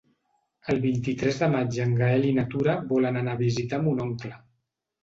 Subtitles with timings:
[0.73, 4.35] El vint-i-tres de maig en Gaël i na Tura volen anar a visitar mon oncle.